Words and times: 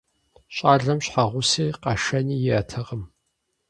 Щӏалэм 0.55 0.99
щхьэгъуси 1.05 1.65
къэшэни 1.81 2.35
иӀэтэкъым. 2.47 3.03